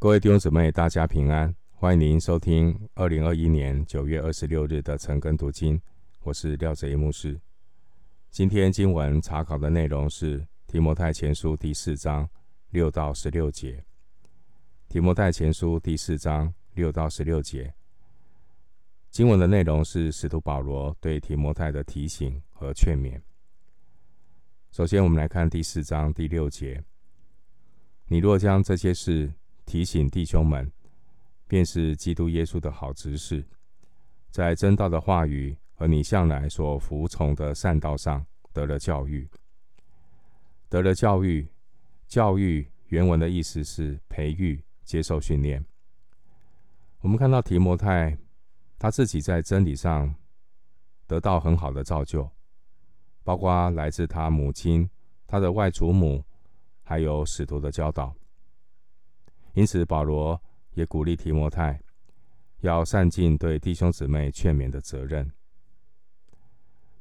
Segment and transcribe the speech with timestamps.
[0.00, 1.54] 各位弟兄姊妹，大家平安！
[1.74, 5.78] 欢迎您收听二零二一年九月二十六日的晨更读经，
[6.22, 7.38] 我是廖哲一牧师。
[8.30, 12.26] 今天经文查考的内容是提摩太前书第四章
[12.70, 13.84] 六到十六节。
[14.88, 17.70] 提摩太前书第四章六到十六节，
[19.10, 23.20] 经文的内容是使徒保罗对提摩太的提醒和劝勉。
[24.72, 26.82] 首先，我们来看第四章第六节：
[28.06, 29.30] 你若将这些事
[29.70, 30.68] 提醒弟兄们，
[31.46, 33.46] 便是基督耶稣的好执事，
[34.28, 39.30] 在真道的话语和你向来所服从的善道上得了教育。
[40.68, 41.46] 得了教育，
[42.08, 45.64] 教育原文的意思是培育、接受训练。
[47.02, 48.18] 我们看到提摩太
[48.76, 50.12] 他自己在真理上
[51.06, 52.28] 得到很好的造就，
[53.22, 54.90] 包括来自他母亲、
[55.28, 56.24] 他的外祖母，
[56.82, 58.12] 还有使徒的教导。
[59.54, 60.40] 因此，保罗
[60.74, 61.80] 也鼓励提摩太
[62.60, 65.30] 要善尽对弟兄姊妹劝勉的责任。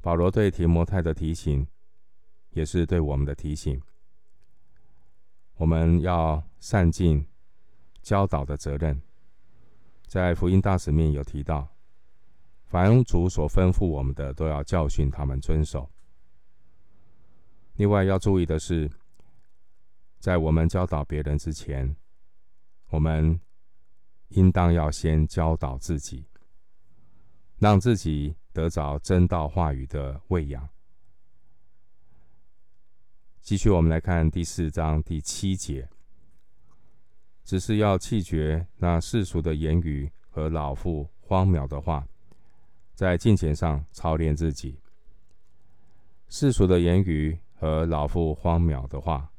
[0.01, 1.67] 保罗对提摩太的提醒，
[2.51, 3.81] 也是对我们的提醒。
[5.55, 7.25] 我们要善尽
[8.01, 8.99] 教导的责任。
[10.07, 11.67] 在福音大使命有提到，
[12.63, 15.87] 凡主所吩咐我们的，都要教训他们遵守。
[17.75, 18.89] 另外要注意的是，
[20.19, 21.95] 在我们教导别人之前，
[22.89, 23.39] 我们
[24.29, 26.25] 应当要先教导自己，
[27.59, 30.67] 让自己得着真道话语的喂养。
[33.41, 35.87] 继续，我们来看第四章第七节，
[37.43, 42.07] 只是要弃绝那世俗的言语和老妇荒渺的话，
[42.95, 44.79] 在敬虔上操练自己。
[46.27, 49.31] 世俗的言语和老妇荒谬的话，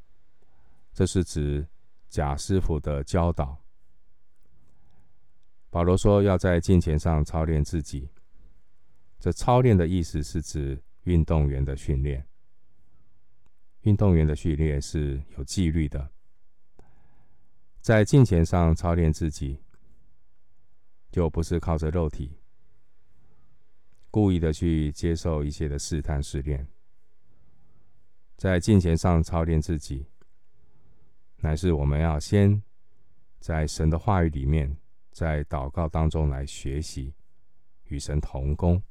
[0.92, 1.66] 这是指。
[2.10, 3.62] 贾师傅的教导，
[5.70, 8.10] 保罗说要在金钱上操练自己。
[9.20, 12.26] 这操练的意思是指运动员的训练。
[13.82, 16.10] 运动员的训练是有纪律的，
[17.80, 19.62] 在金钱上操练自己，
[21.12, 22.40] 就不是靠着肉体
[24.10, 26.66] 故意的去接受一些的试探试炼，
[28.36, 30.09] 在金钱上操练自己。
[31.42, 32.62] 乃是我们要先
[33.38, 34.76] 在神的话语里面，
[35.10, 37.14] 在祷告当中来学习
[37.84, 38.82] 与神同工，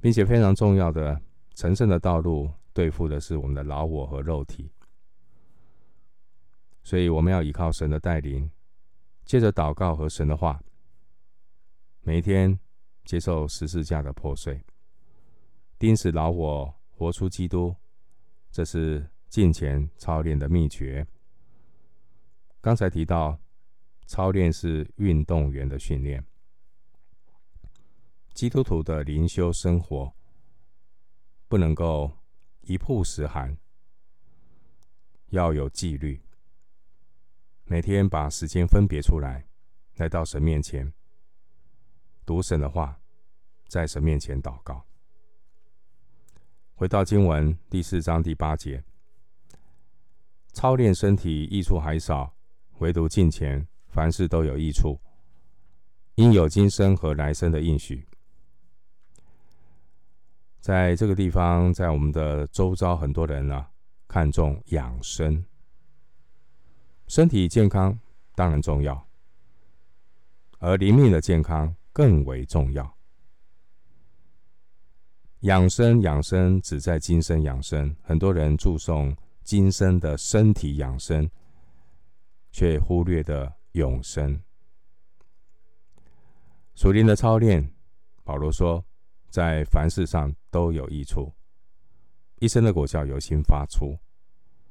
[0.00, 1.20] 并且非常重要的
[1.54, 4.68] 成圣的道路，对付的是我们的老我和肉体。
[6.82, 8.50] 所以我们要依靠神的带领，
[9.24, 10.60] 借着祷告和神的话，
[12.02, 12.58] 每一天
[13.04, 14.60] 接受十字架的破碎，
[15.78, 17.74] 钉死老我，活出基督。
[18.50, 19.08] 这是。
[19.28, 21.06] 近前操练的秘诀。
[22.60, 23.38] 刚才提到，
[24.06, 26.24] 操练是运动员的训练。
[28.34, 30.12] 基督徒的灵修生活
[31.48, 32.10] 不能够
[32.62, 33.56] 一曝十寒，
[35.28, 36.20] 要有纪律。
[37.64, 39.46] 每天把时间分别出来，
[39.96, 40.92] 来到神面前
[42.24, 43.00] 读神的话，
[43.68, 44.86] 在神面前祷告。
[46.74, 48.84] 回到经文第四章第八节。
[50.56, 52.34] 操练身体益处还少，
[52.78, 54.98] 唯独近前，凡事都有益处，
[56.14, 58.06] 因有今生和来生的应许。
[60.58, 63.68] 在这个地方，在我们的周遭，很多人啊
[64.08, 65.44] 看重养生，
[67.06, 68.00] 身体健康
[68.34, 69.06] 当然重要，
[70.58, 72.96] 而灵命的健康更为重要。
[75.40, 79.14] 养生养生只在今生养生，很多人注重。
[79.46, 81.30] 今生的身体养生，
[82.50, 84.42] 却忽略的永生。
[86.74, 87.72] 属灵的操练，
[88.24, 88.84] 保罗说，
[89.30, 91.32] 在凡事上都有益处。
[92.40, 93.96] 一生的果效由心发出，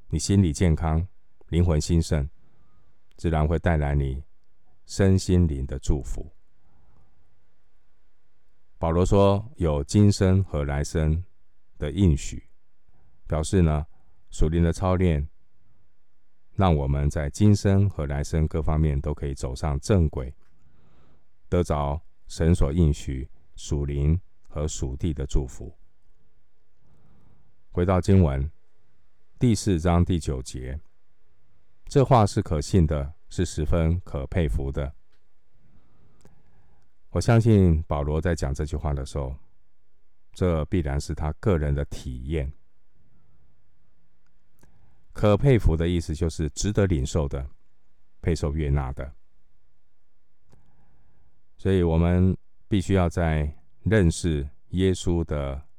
[0.09, 1.08] 你心理健康，
[1.47, 2.30] 灵魂兴盛，
[3.16, 4.22] 自然会带来你
[4.85, 6.29] 身心灵的祝福。
[8.78, 11.23] 保罗说，有今生和来生
[11.78, 12.49] 的应许，
[13.26, 13.88] 表示呢。
[14.37, 15.26] 属灵的操练，
[16.55, 20.35] 让我们在今生和来生各方面都可以走上正轨，
[21.47, 25.73] 得着神所应许属灵和属地的祝福。
[27.72, 28.52] 回到经文
[29.40, 30.82] 第四章第九节，
[31.85, 34.93] 这话是可信的，是十分可佩服的。
[37.11, 39.34] 我相信保罗在讲这句话的时候，
[40.34, 42.52] 这必然是他个人的体验。
[45.16, 47.50] 可佩服的意思就是值得领受的，
[48.22, 49.14] 配受悦纳的。
[51.58, 55.70] 所以，我们必须要在认识耶稣的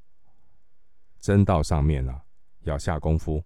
[1.19, 2.25] 真道上面呢、啊，
[2.63, 3.45] 要下功夫。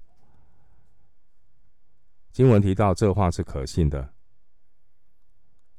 [2.31, 4.15] 经文提到这话是可信的，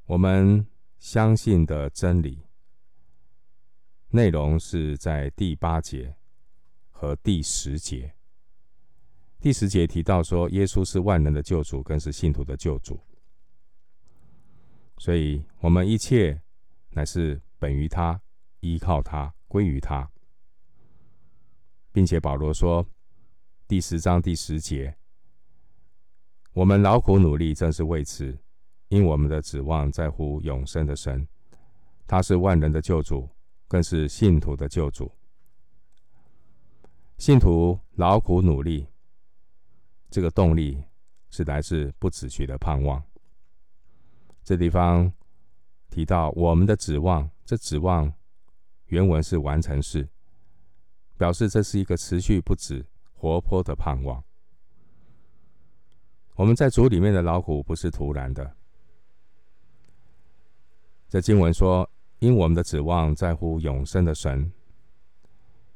[0.08, 0.68] 我们
[1.00, 2.46] 相信的真理
[4.10, 6.14] 内容是在第八节
[6.90, 8.14] 和第十节。
[9.42, 13.00] 第十节提到说，耶稣是万人的救主，更是信徒的救主。
[15.00, 16.40] 所以，我们一切
[16.92, 18.22] 乃是本于他，
[18.60, 20.08] 依靠他，归于他，
[21.92, 22.86] 并且保罗说，
[23.68, 24.96] 第十章第十节，
[26.54, 28.38] 我们劳苦努力，正是为此，
[28.90, 31.28] 因我们的指望在乎永生的神，
[32.06, 33.28] 他是万人的救主，
[33.68, 35.12] 更是信徒的救主。
[37.18, 38.86] 信徒劳苦努力。
[40.12, 40.84] 这个动力
[41.30, 43.02] 是来自不止息的盼望。
[44.44, 45.12] 这地方
[45.90, 48.14] 提到我们的指望，这指望
[48.88, 50.08] 原文是完成式，
[51.18, 54.22] 表示这是一个持续不止、活泼的盼望。
[56.36, 58.58] 我们在主里面的劳苦不是突然的。
[61.08, 64.52] 这经文说：“因我们的指望在乎永生的神，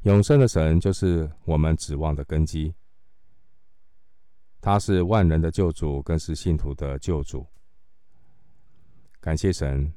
[0.01, 2.73] 永生的神就是我们指望的根基。”
[4.65, 7.45] 他是万人的救主，更是信徒的救主。
[9.19, 9.93] 感谢神，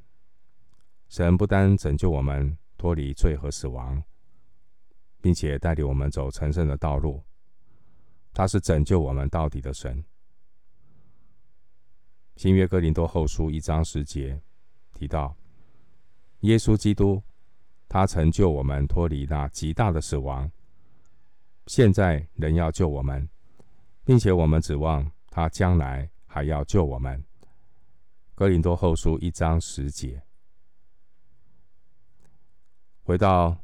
[1.07, 4.03] 神不单拯救我们脱离罪和死亡，
[5.21, 7.23] 并且带领我们走成圣的道路。
[8.31, 10.05] 他是拯救我们到底的神。
[12.35, 14.39] 新约哥林多后书一章十节
[14.93, 15.35] 提到，
[16.41, 17.23] 耶稣基督，
[17.87, 20.51] 他曾救我们脱离那极大的死亡，
[21.65, 23.27] 现在仍要救我们。
[24.09, 27.23] 并且我们指望他将来还要救我们。
[28.33, 30.19] 格林多后书一章十节。
[33.03, 33.55] 回到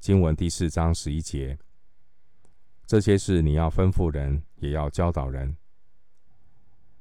[0.00, 1.58] 经文第四章十一节，
[2.86, 5.54] 这些事你要吩咐人，也要教导人。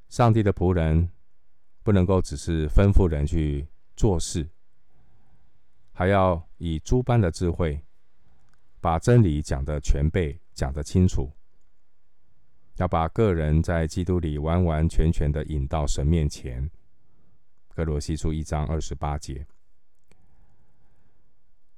[0.10, 1.10] 上帝的仆人
[1.82, 4.50] 不能够只是吩咐人去做事，
[5.94, 7.82] 还要以诸般的智慧，
[8.82, 11.32] 把真理讲得全备，讲得清楚。
[12.78, 16.70] 要把个人在基督里完完全全的引到神面前。
[17.70, 19.46] 歌罗西书一章二十八节。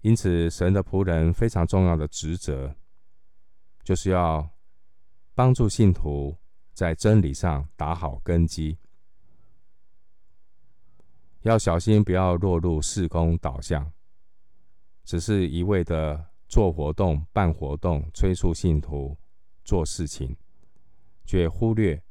[0.01, 2.75] 因此，神的仆人非常重要的职责，
[3.83, 4.47] 就是要
[5.33, 6.37] 帮助信徒
[6.73, 8.77] 在真理上打好根基，
[11.41, 13.91] 要小心不要落入事工导向，
[15.03, 19.17] 只是一味的做活动、办活动，催促信徒
[19.63, 20.37] 做事情。
[21.25, 22.01] 却忽略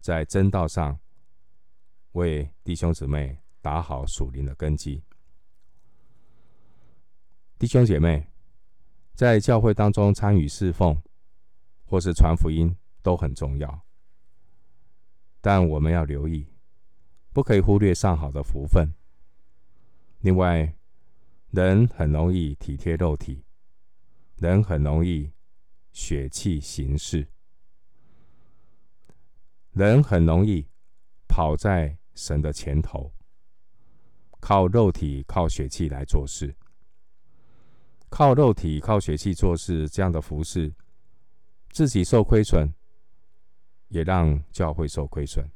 [0.00, 0.98] 在真道上
[2.12, 5.02] 为弟兄姊妹打好属灵的根基。
[7.58, 8.26] 弟兄姐妹
[9.14, 11.00] 在教会当中参与侍奉
[11.84, 13.86] 或是传福音都很重要，
[15.40, 16.46] 但我们要留意，
[17.32, 18.92] 不可以忽略上好的福分。
[20.20, 20.74] 另外，
[21.50, 23.44] 人很容易体贴肉体，
[24.36, 25.32] 人很容易
[25.92, 27.28] 血气行事。
[29.74, 30.64] 人很容易
[31.26, 33.12] 跑在神的前头，
[34.38, 36.54] 靠肉体、靠血气来做事，
[38.08, 40.72] 靠肉体、靠血气做事，这样的服事，
[41.70, 42.72] 自己受亏损，
[43.88, 45.50] 也让教会受亏损。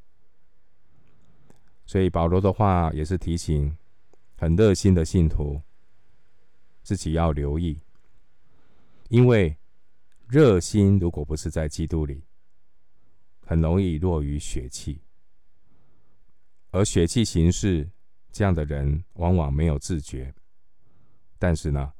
[1.85, 3.73] 所以保罗的话也是提醒
[4.35, 5.61] 很热心的信徒，
[6.83, 7.79] 自己要留意，
[9.07, 9.57] 因为
[10.27, 12.21] 热心如果不是在基督里。
[13.49, 15.01] 很容易落于血气，
[16.69, 17.89] 而血气行事
[18.31, 20.31] 这样的人，往往没有自觉。
[21.39, 21.91] 但是呢，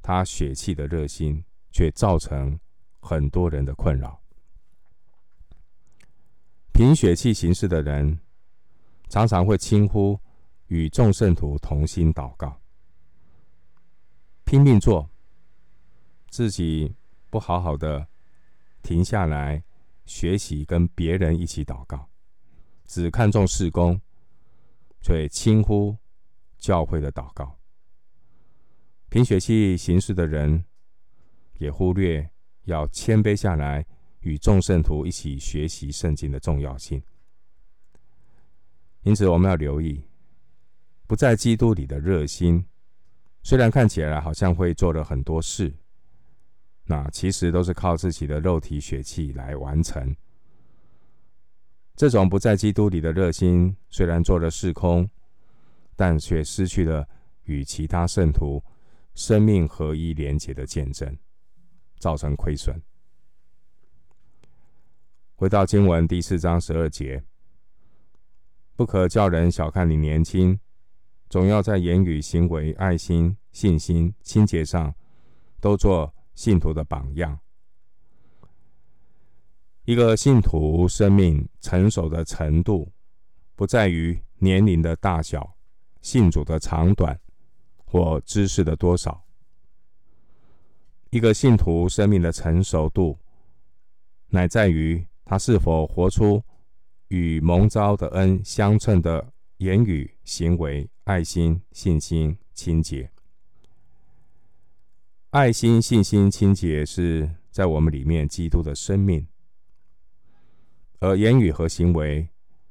[0.00, 2.58] 他血气的热心却造成
[3.00, 4.18] 很多人的困扰。
[6.72, 8.18] 凭血气行事的人，
[9.10, 10.18] 常常会轻忽
[10.68, 12.58] 与众圣徒同心祷告，
[14.46, 15.10] 拼命做，
[16.30, 16.94] 自己
[17.28, 18.08] 不好好的
[18.82, 19.62] 停下来。
[20.08, 22.08] 学习跟别人一起祷告，
[22.86, 24.00] 只看重事工，
[25.02, 25.94] 却轻忽
[26.56, 27.58] 教会的祷告。
[29.10, 30.64] 凭血气行事的人，
[31.58, 32.30] 也忽略
[32.64, 33.84] 要谦卑下来，
[34.20, 37.02] 与众圣徒一起学习圣经的重要性。
[39.02, 40.02] 因此，我们要留意，
[41.06, 42.64] 不在基督里的热心，
[43.42, 45.74] 虽然看起来好像会做了很多事。
[46.90, 50.16] 那其实都是靠自己的肉体血气来完成，
[51.94, 55.06] 这种不在基督里的热心，虽然做了事空，
[55.94, 57.06] 但却失去了
[57.44, 58.64] 与其他圣徒
[59.14, 61.14] 生命合一连结的见证，
[61.98, 62.80] 造成亏损。
[65.36, 67.22] 回到经文第四章十二节，
[68.76, 70.58] 不可叫人小看你年轻，
[71.28, 74.94] 总要在言语、行为、爱心、信心、清洁上，
[75.60, 77.36] 都做信徒的榜样。
[79.84, 82.88] 一个信徒生命成熟的程度，
[83.56, 85.56] 不在于年龄的大小、
[86.00, 87.18] 信主的长短
[87.84, 89.20] 或知识的多少。
[91.10, 93.18] 一个信徒生命的成熟度，
[94.28, 96.40] 乃在于他是否活出
[97.08, 103.10] 与蒙召的恩相称的言语、行为、爱心、信心、清洁。
[105.30, 109.26] 爱心、信心、清洁是在我们里面基督的生命。
[111.00, 112.26] 而言语和行为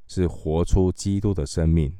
[0.07, 1.95] 是活出基督的生命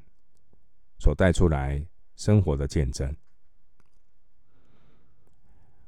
[0.98, 1.86] 所带出来
[2.16, 3.16] 生活的见证。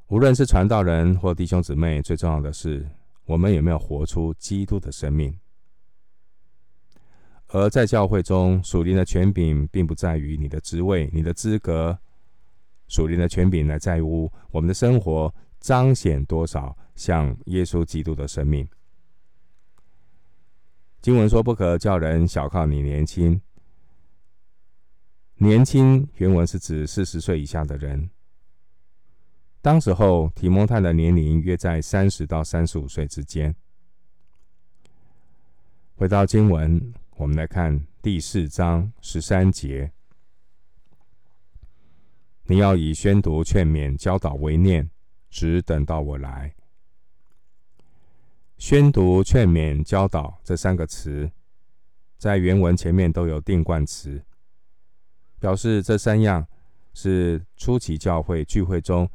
[0.09, 2.87] 无论是传道人或弟兄姊妹，最重要的是
[3.25, 5.35] 我们有没有活出基督的生命。
[7.47, 11.97] 而在教会中，属灵的权柄并不在于你的职位、你的资格，
[12.89, 18.67] 属灵的权柄乃在于我们的生活彰显多少像耶稣基督的生命。
[21.01, 23.41] 经文说：“不可叫人小看你年轻。
[25.35, 28.09] 年轻原文是指四十岁以下的人。
[29.61, 33.55] 当时候提摩太的年龄约在三十到三十五岁之间。”
[35.95, 39.91] 回到经文，我们来看第四章十三节
[42.51, 44.89] ：“你要以宣读、劝勉、教导为念，
[45.29, 46.55] 只等到我来。”
[48.57, 51.31] 宣读、劝勉、教导这三个词，
[52.17, 54.25] 在原文前面都有定冠词，
[55.39, 56.47] 表示这三样
[56.95, 59.07] 是初期教会聚会中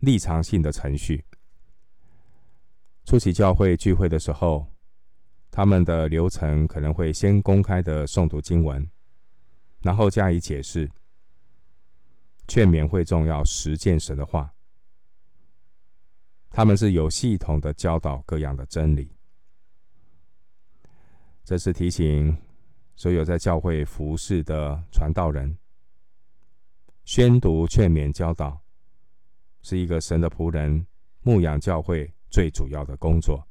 [0.00, 1.24] 立场性的程序。
[3.06, 4.66] 初期教会聚会的时候，
[5.50, 8.86] 他们的流程可能会先公开的诵读经文，
[9.80, 10.90] 然后加以解释，
[12.46, 14.52] 劝勉会众要实践神的话。
[16.50, 19.10] 他们是有系统的教导各样的真理。
[21.44, 22.36] 这是提醒
[22.94, 25.56] 所有在教会服侍的传道人，
[27.04, 28.60] 宣读、劝勉、教导，
[29.62, 30.86] 是一个神的仆人
[31.22, 33.44] 牧养教会最主要的工作。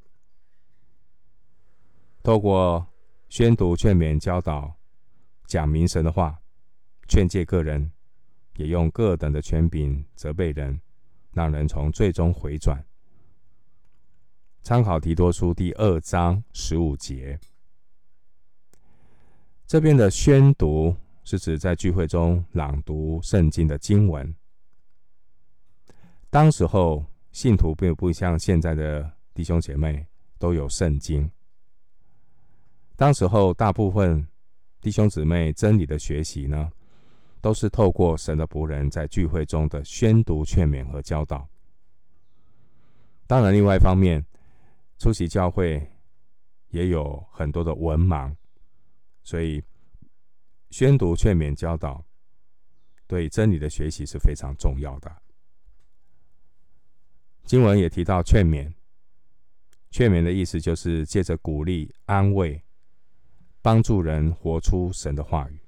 [2.22, 2.86] 透过
[3.30, 4.76] 宣读、劝勉、教导，
[5.48, 6.40] 讲明神的话，
[7.08, 7.92] 劝诫个人，
[8.56, 10.80] 也用各等的权柄责备人，
[11.32, 12.84] 让人从最终回转。
[14.62, 17.40] 参考提多书第二章十五节，
[19.66, 24.36] 这边的宣读是指在聚会中朗读圣经的经文。
[26.30, 30.06] 当时候信徒并不像现在的弟兄姐妹
[30.38, 31.30] 都有圣经。
[32.96, 34.28] 当时候大部分
[34.80, 36.72] 弟兄姊妹真理的学习呢，
[37.42, 41.48] 都是透过神的仆人在聚会中的宣读、劝勉和教导。
[43.28, 44.26] 当然，另外一方面。
[44.98, 45.92] 出席教会
[46.68, 48.36] 也有很多的文盲，
[49.24, 49.60] 所以
[50.70, 52.06] 宣读、劝勉、教导
[53.08, 55.12] 对真理的学习是非常重要的。
[57.46, 58.72] 经文也提到劝勉，
[59.90, 62.64] 劝勉的意思就是借着鼓励、安慰，
[63.64, 65.61] 帮助人活出神的话语。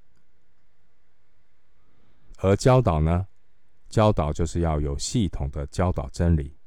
[2.43, 3.25] 而教导呢，
[3.87, 6.57] 教导就是要有系统的教导真理。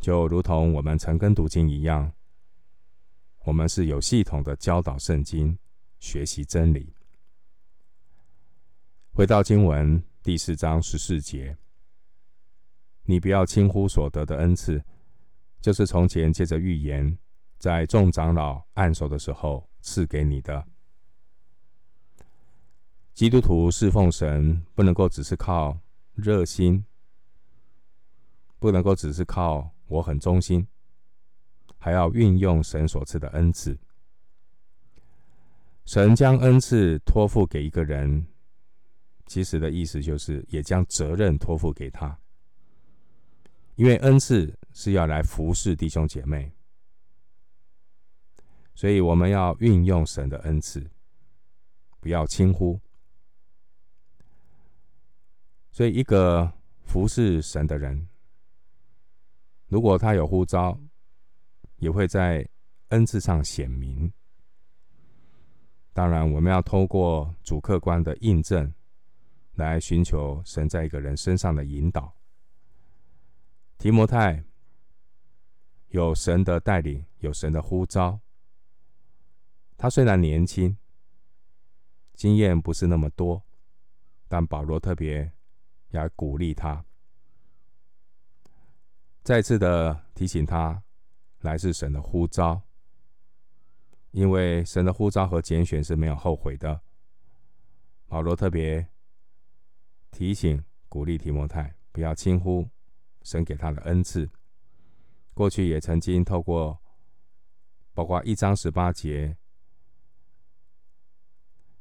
[0.00, 2.10] 就如同我们晨更读经一样，
[3.44, 5.58] 我们是有系统的教导圣经、
[6.00, 6.94] 学习真理。
[9.12, 11.54] 回到经文第四章十四节，
[13.02, 14.82] 你不要轻忽所得的恩赐，
[15.60, 17.18] 就是从前借着预言，
[17.58, 20.66] 在众长老按手的时候赐给你的。
[23.14, 25.78] 基督徒侍奉神，不能够只是靠
[26.14, 26.84] 热心，
[28.58, 29.70] 不能够只是靠。
[29.88, 30.66] 我很忠心，
[31.76, 33.78] 还要运用神所赐的恩赐。
[35.84, 38.26] 神将恩赐托付给一个人，
[39.26, 42.18] 其实的意思就是也将责任托付给他，
[43.74, 46.50] 因为恩赐是要来服侍弟兄姐妹，
[48.74, 50.90] 所以我们要运用神的恩赐，
[52.00, 52.80] 不要轻忽。
[55.72, 56.52] 所以，一个
[56.84, 58.06] 服侍神的人。
[59.68, 60.78] 如果他有呼召，
[61.78, 62.46] 也会在
[62.88, 64.12] 恩赐上显明，
[65.94, 68.70] 当然，我们要透过主客观的印证，
[69.54, 72.14] 来寻求神在一个人身上的引导。
[73.78, 74.44] 提摩太
[75.88, 78.20] 有神的带领，有神的呼召。
[79.78, 80.76] 他虽然年轻，
[82.12, 83.42] 经验不是那么多，
[84.28, 85.32] 但保罗特别
[85.92, 86.84] 要鼓励他，
[89.22, 90.82] 再次的提醒他，
[91.40, 92.62] 来自神的呼召。
[94.10, 96.82] 因为神的呼召和拣选是没有后悔的。
[98.06, 98.86] 保罗特别
[100.10, 102.68] 提醒、鼓励提摩太，不要轻忽
[103.22, 104.30] 神给他的恩赐。
[105.32, 106.78] 过去也曾经透过
[107.94, 109.34] 包括一章十八节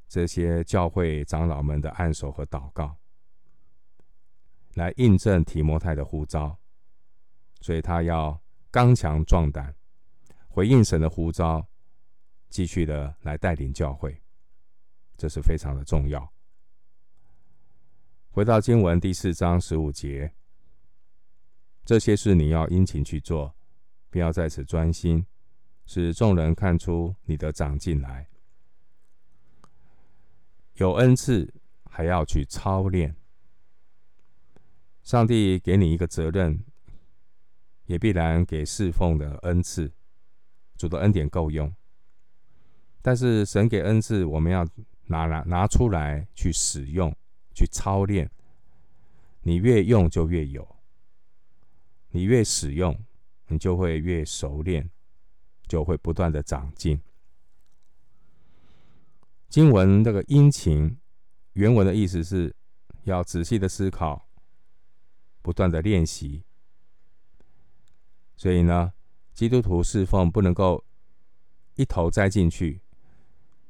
[0.08, 2.98] 这些教会长老们的按手和祷告，
[4.74, 6.58] 来印证提摩太的呼召。
[7.60, 9.76] 所以他要刚强壮胆，
[10.48, 11.68] 回应神的呼召。
[12.50, 14.22] 继续的来带领教会，
[15.16, 16.34] 这是非常的重要。
[18.30, 20.34] 回到经文第四章十五节，
[21.86, 23.56] 这些事你要殷勤去做，
[24.10, 25.26] 并要在此专心，
[25.86, 28.28] 使众人看出你的长进来。
[30.74, 31.54] 有恩赐
[31.86, 33.16] 还要去操练。
[35.04, 36.64] 上帝给你一个责任，
[37.86, 39.92] 也必然给侍奉的恩赐。
[40.78, 41.72] 主的恩典够用。
[43.02, 44.68] 但是神给恩赐，我们要
[45.06, 47.16] 拿来拿出来去使用、
[47.54, 48.30] 去操练。
[49.44, 50.76] 你越用就越有，
[52.12, 52.96] 你越使用，
[53.48, 54.88] 你就会越熟练，
[55.68, 57.02] 就会不断的长进。
[59.50, 60.98] 经文这个殷勤，
[61.54, 62.56] 原文的意思是
[63.04, 64.28] 要仔细的思考，
[65.42, 66.44] 不断的练习。
[68.36, 68.94] 所以呢，
[69.34, 70.84] 基督徒侍奉不能够
[71.76, 72.82] 一头栽进去。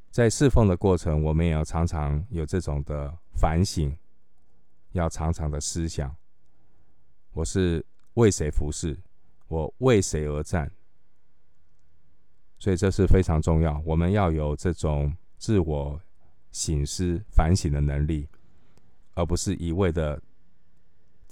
[0.09, 3.97] 在侍奉的过程，我们也要常常有这种的反省，
[4.91, 6.15] 要常常的思想：
[7.31, 8.97] 我是为谁服侍？
[9.47, 10.71] 我为谁而战？
[12.59, 13.81] 所以这是非常重要。
[13.85, 15.99] 我们要有这种自我
[16.51, 18.27] 省思、反省的能力，
[19.13, 20.21] 而不是一味的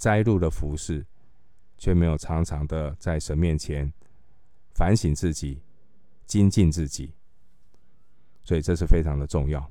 [0.00, 1.06] 摘入了服饰，
[1.76, 3.92] 却没有常常的在神面前
[4.74, 5.60] 反省自己、
[6.26, 7.12] 精进自己。
[8.42, 9.70] 所以这是非常的重要。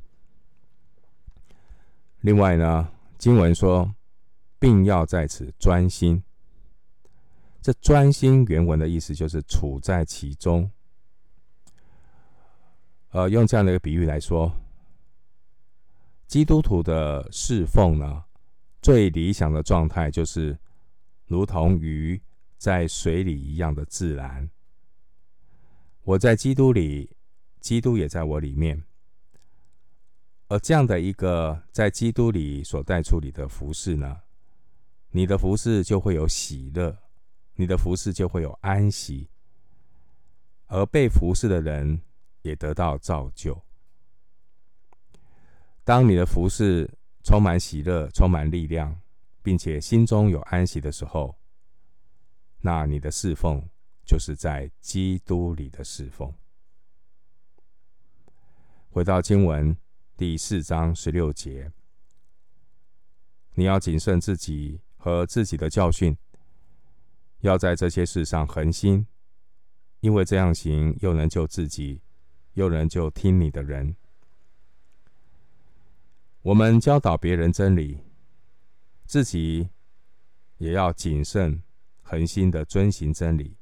[2.21, 2.87] 另外呢，
[3.17, 3.93] 经文说，
[4.59, 6.23] 并要在此专心。
[7.61, 10.69] 这专心原文的意思就是处在其中。
[13.09, 14.51] 呃，用这样的一个比喻来说，
[16.27, 18.23] 基督徒的侍奉呢，
[18.81, 20.57] 最理想的状态就是
[21.25, 22.21] 如同鱼
[22.57, 24.49] 在水里一样的自然。
[26.03, 27.15] 我在基督里。
[27.61, 28.81] 基督也在我里面，
[30.47, 34.21] 而这样的一个在基督里所带出你的服侍呢，
[35.11, 36.97] 你的服侍就会有喜乐，
[37.55, 39.27] 你的服侍就会有安息，
[40.67, 42.01] 而被服侍的人
[42.43, 43.61] 也得到造就。
[45.83, 46.89] 当你的服侍
[47.23, 49.01] 充满喜乐、充满力量，
[49.41, 51.35] 并且心中有安息的时候，
[52.61, 53.69] 那你的侍奉
[54.05, 56.33] 就是在基督里的侍奉。
[58.89, 59.77] 回到经文
[60.17, 61.71] 第四章十六节，
[63.53, 66.17] 你要谨慎自己和自己的教训，
[67.41, 69.05] 要在这些事上恒心，
[69.99, 72.01] 因为这样行又能救自己，
[72.53, 73.95] 又能救听你的人。
[76.49, 77.99] 我们教导别人真理，
[79.05, 79.69] 自己
[80.57, 81.61] 也要谨慎
[82.01, 83.55] 恒心的遵行真理。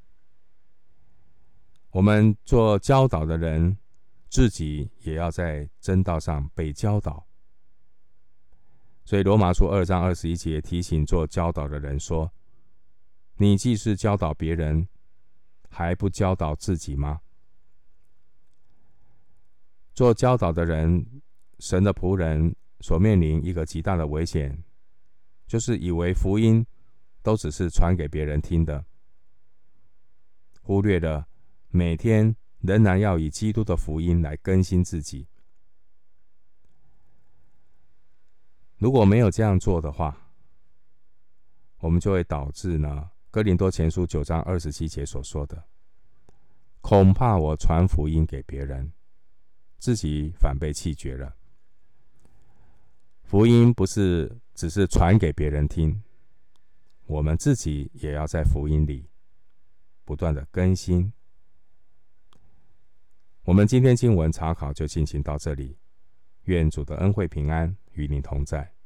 [1.92, 3.78] 我们做教导的人。
[4.30, 7.26] 自己也要在真道上被教导，
[9.06, 12.30] 所以罗马书二章二十一节提醒做教导的人说
[13.40, 14.86] ：“你既是教导别人，
[15.70, 17.22] 还不教导自己吗？”
[19.96, 21.22] 做教导的人，
[21.60, 24.64] 神的仆人所面临一个极大的危险，
[25.48, 26.66] 就是以为福音
[27.22, 28.86] 都只是传给别人听的，
[30.62, 31.28] 忽略了
[31.70, 32.36] 每天。
[32.60, 35.28] 仍然要以基督的福音来更新自己。
[38.78, 40.34] 如果没有这样做的话，
[41.78, 45.64] 我们就会导致呢，哥林多前书九章二十七节所说的
[46.82, 48.92] ：“恐怕我传福音给别人，
[49.78, 51.37] 自己反被弃绝了。”
[53.28, 56.02] 福音不是只是传给别人听，
[57.08, 59.06] 我们自己也要在福音里
[60.06, 61.12] 不断的更新。
[63.44, 65.78] 我们今天经文查考就进行到这里，
[66.44, 68.77] 愿主的恩惠平安与你同在。